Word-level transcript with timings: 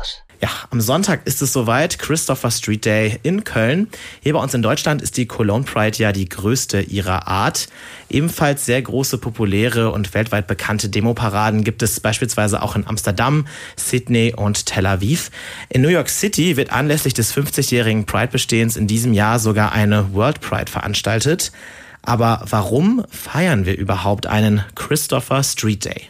Campus. 0.00 0.22
Ja, 0.42 0.48
am 0.70 0.80
Sonntag 0.80 1.26
ist 1.26 1.42
es 1.42 1.52
soweit, 1.52 1.98
Christopher 1.98 2.50
Street 2.50 2.86
Day 2.86 3.18
in 3.22 3.44
Köln. 3.44 3.88
Hier 4.22 4.32
bei 4.32 4.40
uns 4.40 4.54
in 4.54 4.62
Deutschland 4.62 5.02
ist 5.02 5.18
die 5.18 5.26
Cologne 5.26 5.64
Pride 5.64 5.98
ja 5.98 6.12
die 6.12 6.26
größte 6.26 6.80
ihrer 6.80 7.28
Art. 7.28 7.68
Ebenfalls 8.08 8.64
sehr 8.64 8.80
große, 8.80 9.18
populäre 9.18 9.90
und 9.90 10.14
weltweit 10.14 10.46
bekannte 10.46 10.88
Demoparaden 10.88 11.62
gibt 11.62 11.82
es 11.82 12.00
beispielsweise 12.00 12.62
auch 12.62 12.74
in 12.74 12.86
Amsterdam, 12.86 13.46
Sydney 13.76 14.32
und 14.34 14.64
Tel 14.64 14.86
Aviv. 14.86 15.30
In 15.68 15.82
New 15.82 15.88
York 15.88 16.08
City 16.08 16.56
wird 16.56 16.72
anlässlich 16.72 17.12
des 17.12 17.36
50-jährigen 17.36 18.06
Pride-Bestehens 18.06 18.78
in 18.78 18.86
diesem 18.86 19.12
Jahr 19.12 19.38
sogar 19.40 19.72
eine 19.72 20.14
World 20.14 20.40
Pride 20.40 20.70
veranstaltet. 20.70 21.52
Aber 22.00 22.46
warum 22.48 23.04
feiern 23.10 23.66
wir 23.66 23.76
überhaupt 23.76 24.26
einen 24.26 24.64
Christopher 24.74 25.44
Street 25.44 25.84
Day? 25.84 26.08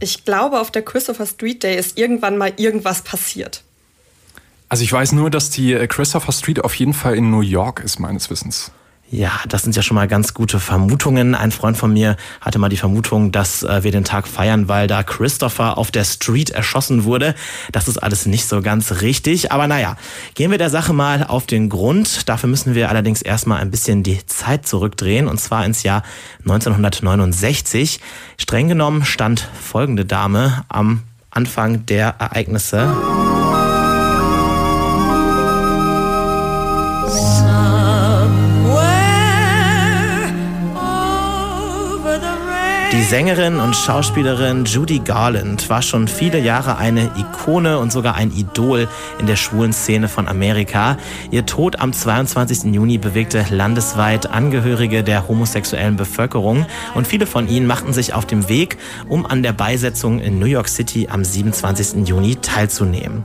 Ich 0.00 0.24
glaube, 0.24 0.60
auf 0.60 0.70
der 0.70 0.82
Christopher 0.82 1.26
Street 1.26 1.62
Day 1.62 1.76
ist 1.76 1.98
irgendwann 1.98 2.36
mal 2.36 2.52
irgendwas 2.56 3.02
passiert. 3.02 3.62
Also 4.68 4.84
ich 4.84 4.92
weiß 4.92 5.12
nur, 5.12 5.30
dass 5.30 5.50
die 5.50 5.74
Christopher 5.88 6.32
Street 6.32 6.62
auf 6.62 6.74
jeden 6.74 6.94
Fall 6.94 7.16
in 7.16 7.30
New 7.30 7.40
York 7.40 7.80
ist, 7.80 7.98
meines 7.98 8.30
Wissens. 8.30 8.70
Ja, 9.10 9.40
das 9.48 9.62
sind 9.62 9.74
ja 9.74 9.80
schon 9.80 9.94
mal 9.94 10.06
ganz 10.06 10.34
gute 10.34 10.60
Vermutungen. 10.60 11.34
Ein 11.34 11.50
Freund 11.50 11.78
von 11.78 11.94
mir 11.94 12.16
hatte 12.42 12.58
mal 12.58 12.68
die 12.68 12.76
Vermutung, 12.76 13.32
dass 13.32 13.62
äh, 13.62 13.82
wir 13.82 13.90
den 13.90 14.04
Tag 14.04 14.28
feiern, 14.28 14.68
weil 14.68 14.86
da 14.86 15.02
Christopher 15.02 15.78
auf 15.78 15.90
der 15.90 16.04
Street 16.04 16.50
erschossen 16.50 17.04
wurde. 17.04 17.34
Das 17.72 17.88
ist 17.88 17.96
alles 17.96 18.26
nicht 18.26 18.46
so 18.46 18.60
ganz 18.60 19.00
richtig. 19.00 19.50
Aber 19.50 19.66
naja, 19.66 19.96
gehen 20.34 20.50
wir 20.50 20.58
der 20.58 20.68
Sache 20.68 20.92
mal 20.92 21.24
auf 21.24 21.46
den 21.46 21.70
Grund. 21.70 22.28
Dafür 22.28 22.50
müssen 22.50 22.74
wir 22.74 22.90
allerdings 22.90 23.22
erstmal 23.22 23.62
ein 23.62 23.70
bisschen 23.70 24.02
die 24.02 24.26
Zeit 24.26 24.66
zurückdrehen. 24.66 25.26
Und 25.26 25.40
zwar 25.40 25.64
ins 25.64 25.84
Jahr 25.84 26.02
1969. 26.40 28.00
Streng 28.36 28.68
genommen 28.68 29.06
stand 29.06 29.48
folgende 29.58 30.04
Dame 30.04 30.66
am 30.68 31.02
Anfang 31.30 31.86
der 31.86 32.16
Ereignisse. 32.18 33.37
Sängerin 43.08 43.58
und 43.58 43.74
Schauspielerin 43.74 44.66
Judy 44.66 44.98
Garland 44.98 45.70
war 45.70 45.80
schon 45.80 46.08
viele 46.08 46.38
Jahre 46.38 46.76
eine 46.76 47.10
Ikone 47.16 47.78
und 47.78 47.90
sogar 47.90 48.16
ein 48.16 48.30
Idol 48.32 48.86
in 49.18 49.26
der 49.26 49.36
schwulen 49.36 49.72
Szene 49.72 50.08
von 50.08 50.28
Amerika. 50.28 50.98
Ihr 51.30 51.46
Tod 51.46 51.80
am 51.80 51.94
22. 51.94 52.64
Juni 52.74 52.98
bewegte 52.98 53.46
landesweit 53.48 54.26
Angehörige 54.26 55.02
der 55.02 55.26
homosexuellen 55.26 55.96
Bevölkerung 55.96 56.66
und 56.94 57.06
viele 57.06 57.24
von 57.24 57.48
ihnen 57.48 57.66
machten 57.66 57.94
sich 57.94 58.12
auf 58.12 58.26
dem 58.26 58.50
Weg, 58.50 58.76
um 59.08 59.24
an 59.24 59.42
der 59.42 59.54
Beisetzung 59.54 60.20
in 60.20 60.38
New 60.38 60.44
York 60.44 60.68
City 60.68 61.08
am 61.10 61.24
27. 61.24 62.06
Juni 62.06 62.36
teilzunehmen. 62.36 63.24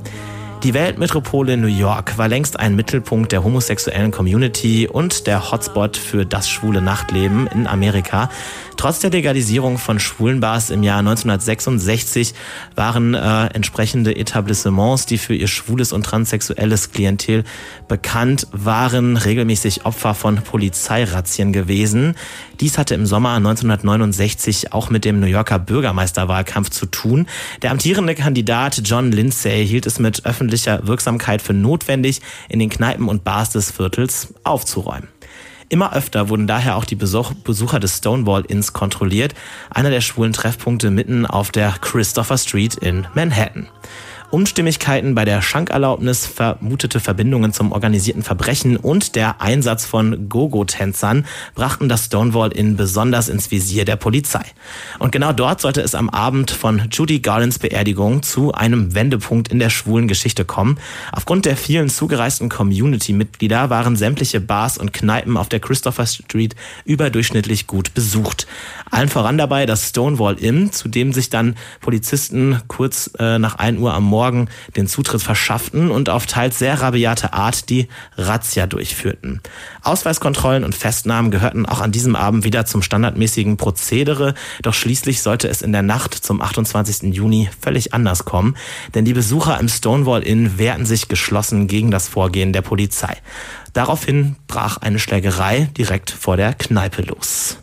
Die 0.64 0.74
Weltmetropole 0.74 1.58
New 1.58 1.68
York 1.68 2.18
war 2.18 2.30
längst 2.30 2.58
ein 2.58 2.78
Mittelpunkt 2.78 3.34
der 3.34 3.44
homosexuellen 3.44 4.12
Community 4.12 4.88
und 4.88 5.28
der 5.28 5.52
Hotspot 5.52 5.98
für 5.98 6.26
das 6.26 6.50
schwule 6.50 6.82
Nachtleben 6.82 7.48
in 7.48 7.68
Amerika. 7.68 8.30
Trotz 8.78 9.00
der 9.00 9.12
Legalisierung 9.12 9.78
von 9.78 10.00
Schwulenbars 10.00 10.70
im 10.70 10.84
Jahr 10.84 11.00
1966 11.00 12.34
waren 12.76 13.14
äh, 13.14 13.46
entsprechende 13.48 14.16
Etablissements, 14.16 15.06
die 15.06 15.18
für 15.18 15.36
ihr 15.36 15.48
schwules 15.48 15.94
und 15.94 16.06
transsexuelles 16.06 16.92
Klientel 16.92 17.44
bekannt 17.88 18.48
waren, 18.52 19.18
regelmäßig 19.18 19.86
Opfer 19.86 20.14
von 20.14 20.38
Polizeirazzien 20.38 21.54
gewesen. 21.54 22.16
Dies 22.60 22.78
hatte 22.78 22.96
im 22.96 23.06
Sommer 23.06 23.34
1969 23.34 24.74
auch 24.74 24.90
mit 24.90 25.06
dem 25.06 25.20
New 25.20 25.28
Yorker 25.28 25.60
Bürgermeisterwahlkampf 25.60 26.70
zu 26.70 26.86
tun. 26.86 27.28
Der 27.62 27.72
amtierende 27.72 28.16
Kandidat 28.16 28.82
John 28.86 29.12
Lindsay 29.12 29.66
hielt 29.66 29.86
es 29.86 30.00
mit 30.00 30.26
öffentlicher 30.54 30.88
Wirksamkeit 30.88 31.42
für 31.42 31.54
notwendig, 31.54 32.22
in 32.48 32.60
den 32.60 32.70
Kneipen 32.70 33.10
und 33.10 33.24
Bars 33.24 33.50
des 33.50 33.72
Viertels 33.72 34.34
aufzuräumen. 34.44 35.08
Immer 35.70 35.96
öfter 35.96 36.30
wurden 36.30 36.46
daher 36.46 36.76
auch 36.76 36.86
die 36.86 36.96
Besucher 36.96 37.80
des 37.80 37.98
Stonewall 37.98 38.46
Inns 38.48 38.74
kontrolliert, 38.74 39.34
einer 39.72 39.90
der 39.90 40.02
schwulen 40.02 40.34
Treffpunkte 40.34 40.92
mitten 40.92 41.26
auf 41.26 41.50
der 41.50 41.72
Christopher 41.82 42.38
Street 42.38 42.76
in 42.76 43.08
Manhattan. 43.16 43.68
Unstimmigkeiten 44.34 45.14
bei 45.14 45.26
der 45.26 45.44
Schankerlaubnis, 45.44 46.26
vermutete 46.26 47.00
Verbindungen 47.00 47.54
zum 47.54 47.72
organisierten 47.72 48.24
Verbrechen 48.24 48.78
und 48.78 49.16
der 49.16 49.42
Einsatz 49.42 49.86
von 49.86 50.28
Gogo-Tänzern 50.28 51.28
brachten 51.54 51.88
das 51.88 52.06
Stonewall 52.06 52.52
Inn 52.52 52.76
besonders 52.76 53.30
ins 53.30 53.52
Visier 53.52 53.86
der 53.86 53.96
Polizei. 53.96 54.44
Und 54.98 55.12
genau 55.12 55.34
dort 55.34 55.62
sollte 55.62 55.82
es 55.82 55.94
am 55.94 56.10
Abend 56.10 56.50
von 56.50 56.82
Judy 56.92 57.20
Garlands 57.20 57.60
Beerdigung 57.60 58.24
zu 58.24 58.52
einem 58.54 58.96
Wendepunkt 58.96 59.50
in 59.50 59.60
der 59.60 59.70
schwulen 59.70 60.08
Geschichte 60.08 60.46
kommen. 60.46 60.80
Aufgrund 61.12 61.46
der 61.46 61.56
vielen 61.56 61.90
zugereisten 61.90 62.50
Community-Mitglieder 62.50 63.70
waren 63.70 63.96
sämtliche 63.96 64.42
Bars 64.42 64.80
und 64.80 64.94
Kneipen 64.94 65.38
auf 65.38 65.48
der 65.48 65.60
Christopher 65.60 66.08
Street 66.08 66.56
überdurchschnittlich 66.86 67.68
gut 67.68 67.94
besucht. 67.94 68.48
Allen 68.90 69.10
voran 69.10 69.38
dabei 69.38 69.68
das 69.68 69.90
Stonewall 69.90 70.40
Inn, 70.40 70.72
zu 70.72 70.88
dem 70.88 71.14
sich 71.14 71.30
dann 71.30 71.56
Polizisten 71.82 72.60
kurz 72.68 73.12
äh, 73.20 73.38
nach 73.38 73.60
1 73.60 73.80
Uhr 73.80 73.94
am 73.94 74.04
Morgen 74.04 74.23
Morgen 74.24 74.48
den 74.78 74.88
Zutritt 74.88 75.22
verschafften 75.22 75.92
und 75.92 76.08
auf 76.08 76.28
teils 76.28 76.58
sehr 76.58 76.80
rabiate 76.80 77.34
Art 77.34 77.70
die 77.70 77.90
Razzia 78.16 78.68
durchführten. 78.68 79.42
Ausweiskontrollen 79.82 80.64
und 80.64 80.74
Festnahmen 80.74 81.30
gehörten 81.30 81.66
auch 81.66 81.82
an 81.82 81.92
diesem 81.92 82.16
Abend 82.16 82.46
wieder 82.46 82.66
zum 82.66 82.82
standardmäßigen 82.82 83.58
Prozedere, 83.58 84.34
doch 84.62 84.74
schließlich 84.74 85.22
sollte 85.22 85.50
es 85.50 85.62
in 85.62 85.74
der 85.74 85.82
Nacht 85.82 86.14
zum 86.14 86.42
28. 86.42 87.14
Juni 87.14 87.50
völlig 87.60 87.94
anders 87.94 88.24
kommen, 88.24 88.56
denn 88.96 89.04
die 89.04 89.12
Besucher 89.12 89.60
im 89.60 89.68
Stonewall 89.68 90.24
Inn 90.24 90.58
wehrten 90.58 90.86
sich 90.86 91.10
geschlossen 91.10 91.68
gegen 91.68 91.92
das 91.92 92.08
Vorgehen 92.08 92.54
der 92.54 92.62
Polizei. 92.62 93.18
Daraufhin 93.74 94.38
brach 94.48 94.78
eine 94.78 95.00
Schlägerei 95.00 95.68
direkt 95.78 96.12
vor 96.12 96.38
der 96.38 96.54
Kneipe 96.54 97.02
los. 97.02 97.58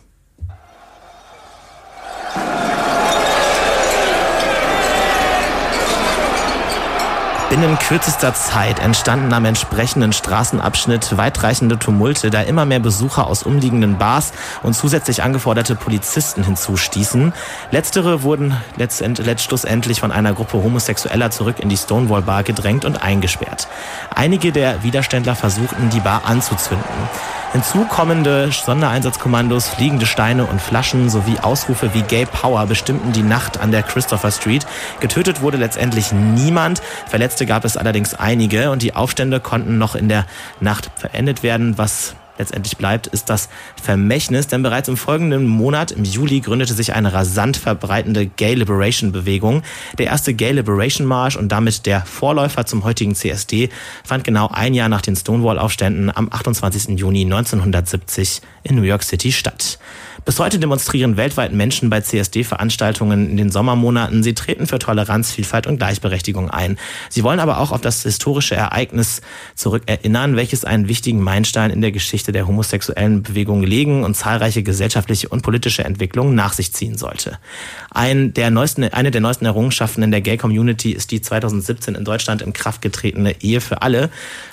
Binnen 7.51 7.77
kürzester 7.77 8.33
Zeit 8.33 8.79
entstanden 8.79 9.33
am 9.33 9.43
entsprechenden 9.43 10.13
Straßenabschnitt 10.13 11.17
weitreichende 11.17 11.77
Tumulte, 11.77 12.29
da 12.29 12.43
immer 12.43 12.65
mehr 12.65 12.79
Besucher 12.79 13.27
aus 13.27 13.43
umliegenden 13.43 13.97
Bars 13.97 14.31
und 14.63 14.73
zusätzlich 14.73 15.21
angeforderte 15.21 15.75
Polizisten 15.75 16.45
hinzustießen. 16.45 17.33
Letztere 17.71 18.23
wurden 18.23 18.55
letztendlich 18.77 19.99
von 19.99 20.13
einer 20.13 20.31
Gruppe 20.31 20.63
Homosexueller 20.63 21.29
zurück 21.29 21.59
in 21.59 21.67
die 21.67 21.75
Stonewall 21.75 22.21
Bar 22.21 22.43
gedrängt 22.43 22.85
und 22.85 23.03
eingesperrt. 23.03 23.67
Einige 24.15 24.53
der 24.53 24.83
Widerständler 24.83 25.35
versuchten, 25.35 25.89
die 25.89 25.99
Bar 25.99 26.21
anzuzünden. 26.23 26.87
Hinzukommende 27.51 28.49
Sondereinsatzkommandos, 28.49 29.67
fliegende 29.67 30.05
Steine 30.05 30.45
und 30.45 30.61
Flaschen 30.61 31.09
sowie 31.09 31.37
Ausrufe 31.41 31.93
wie 31.93 32.01
Gay 32.01 32.25
Power 32.25 32.65
bestimmten 32.65 33.11
die 33.11 33.23
Nacht 33.23 33.59
an 33.59 33.71
der 33.71 33.83
Christopher 33.83 34.31
Street. 34.31 34.65
Getötet 35.01 35.41
wurde 35.41 35.57
letztendlich 35.57 36.13
niemand, 36.13 36.81
Verletzte 37.41 37.45
gab 37.47 37.65
es 37.65 37.75
allerdings 37.75 38.13
einige 38.13 38.69
und 38.69 38.83
die 38.83 38.93
Aufstände 38.93 39.39
konnten 39.39 39.79
noch 39.79 39.95
in 39.95 40.09
der 40.09 40.27
Nacht 40.59 40.91
verendet 40.95 41.41
werden, 41.41 41.75
was 41.75 42.15
letztendlich 42.41 42.77
bleibt, 42.77 43.07
ist 43.07 43.29
das 43.29 43.47
Vermächtnis, 43.81 44.47
denn 44.47 44.63
bereits 44.63 44.89
im 44.89 44.97
folgenden 44.97 45.47
Monat, 45.47 45.91
im 45.91 46.03
Juli, 46.03 46.41
gründete 46.41 46.73
sich 46.73 46.93
eine 46.93 47.13
rasant 47.13 47.55
verbreitende 47.55 48.25
Gay 48.25 48.55
Liberation 48.55 49.11
Bewegung. 49.11 49.63
Der 49.97 50.07
erste 50.07 50.33
Gay 50.33 50.51
Liberation 50.51 51.07
Marsch 51.07 51.37
und 51.37 51.49
damit 51.49 51.85
der 51.85 52.05
Vorläufer 52.05 52.65
zum 52.65 52.83
heutigen 52.83 53.15
CSD 53.15 53.69
fand 54.03 54.23
genau 54.23 54.49
ein 54.51 54.73
Jahr 54.73 54.89
nach 54.89 55.01
den 55.01 55.15
Stonewall-Aufständen 55.15 56.11
am 56.13 56.27
28. 56.31 56.99
Juni 56.99 57.23
1970 57.23 58.41
in 58.63 58.75
New 58.75 58.83
York 58.83 59.03
City 59.03 59.31
statt. 59.31 59.79
Bis 60.23 60.37
heute 60.37 60.59
demonstrieren 60.59 61.17
weltweit 61.17 61.51
Menschen 61.51 61.89
bei 61.89 62.01
CSD-Veranstaltungen 62.01 63.31
in 63.31 63.37
den 63.37 63.49
Sommermonaten. 63.49 64.21
Sie 64.21 64.35
treten 64.35 64.67
für 64.67 64.77
Toleranz, 64.77 65.31
Vielfalt 65.31 65.65
und 65.65 65.77
Gleichberechtigung 65.77 66.51
ein. 66.51 66.77
Sie 67.09 67.23
wollen 67.23 67.39
aber 67.39 67.57
auch 67.57 67.71
auf 67.71 67.81
das 67.81 68.03
historische 68.03 68.55
Ereignis 68.55 69.21
zurückerinnern, 69.55 70.35
welches 70.35 70.63
einen 70.63 70.87
wichtigen 70.87 71.21
Meilenstein 71.21 71.71
in 71.71 71.81
der 71.81 71.91
Geschichte 71.91 72.30
der 72.31 72.47
homosexuellen 72.47 73.23
Bewegung 73.23 73.63
legen 73.63 74.03
und 74.03 74.15
zahlreiche 74.15 74.63
gesellschaftliche 74.63 75.29
und 75.29 75.41
politische 75.41 75.83
Entwicklungen 75.83 76.35
nach 76.35 76.53
sich 76.53 76.73
ziehen 76.73 76.97
sollte. 76.97 77.37
Ein 77.89 78.33
der 78.33 78.51
neuesten, 78.51 78.83
eine 78.85 79.11
der 79.11 79.21
neuesten 79.21 79.45
Errungenschaften 79.45 80.03
in 80.03 80.11
der 80.11 80.21
Gay 80.21 80.37
Community 80.37 80.91
ist 80.91 81.11
die 81.11 81.21
2017 81.21 81.95
in 81.95 82.05
Deutschland 82.05 82.41
in 82.41 82.53
Kraft 82.53 82.81
getretene 82.81 83.41
Ehe 83.41 83.61
für 83.61 83.81
alle. 83.81 84.09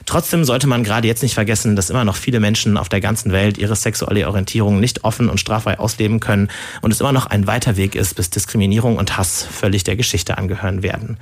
Trotzdem 0.07 0.45
sollte 0.45 0.67
man 0.67 0.85
gerade 0.85 1.09
jetzt 1.09 1.23
nicht 1.23 1.35
vergessen, 1.35 1.77
dass 1.77 1.91
immer 1.91 2.05
noch 2.05 2.17
viele 2.17 2.41
Menschen 2.41 2.77
auf 2.77 2.89
der 2.89 3.01
ganzen 3.01 3.33
Welt 3.33 3.59
ihre 3.59 3.77
sexuelle 3.77 4.27
Orientierung 4.29 4.81
nicht 4.81 5.05
offen 5.05 5.29
und 5.29 5.41
straffrei 5.41 5.79
ausleben 5.79 6.21
können 6.21 6.49
und 6.83 6.93
es 6.93 7.01
immer 7.01 7.13
noch 7.13 7.27
ein 7.27 7.47
weiter 7.47 7.77
Weg 7.77 7.95
ist, 7.95 8.15
bis 8.15 8.31
Diskriminierung 8.31 8.97
und 8.97 9.17
Hass 9.17 9.43
völlig 9.45 9.85
der 9.85 9.97
Geschichte 9.97 10.39
angehören 10.39 10.83
werden. 10.83 11.19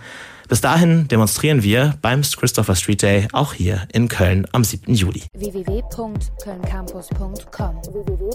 Bis 0.48 0.60
dahin 0.60 1.08
demonstrieren 1.08 1.62
wir 1.62 1.94
beim 2.02 2.22
Christopher 2.22 2.76
Street 2.76 3.02
Day 3.02 3.26
auch 3.32 3.52
hier 3.52 3.88
in 3.92 4.06
Köln 4.08 4.46
am 4.52 4.62
7. 4.62 4.94
Juli. 4.94 5.24
www.kölncampus.com 5.34 7.82
www 7.82 8.26